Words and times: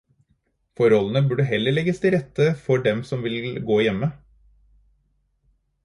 Forholdene 0.79 1.21
burde 1.33 1.45
heller 1.51 1.75
legges 1.77 2.01
bedre 2.05 2.21
til 2.39 2.47
rette 2.47 2.63
for 2.65 2.87
dem 2.89 3.05
som 3.11 3.23
vil 3.29 3.39
gå 3.71 3.79
hjemme. 3.85 4.11